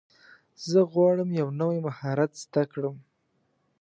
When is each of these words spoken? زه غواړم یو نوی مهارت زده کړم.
زه 0.69 0.79
غواړم 0.91 1.29
یو 1.39 1.47
نوی 1.59 1.77
مهارت 1.87 2.31
زده 2.43 2.63
کړم. 2.71 2.95